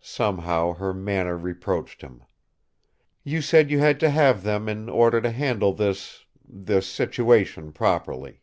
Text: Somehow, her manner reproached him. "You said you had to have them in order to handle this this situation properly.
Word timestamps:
Somehow, 0.00 0.72
her 0.76 0.94
manner 0.94 1.36
reproached 1.36 2.00
him. 2.00 2.22
"You 3.24 3.42
said 3.42 3.70
you 3.70 3.78
had 3.78 4.00
to 4.00 4.08
have 4.08 4.42
them 4.42 4.70
in 4.70 4.88
order 4.88 5.20
to 5.20 5.30
handle 5.30 5.74
this 5.74 6.24
this 6.48 6.86
situation 6.90 7.72
properly. 7.72 8.40